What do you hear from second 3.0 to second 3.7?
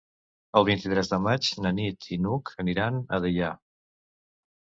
a Deià.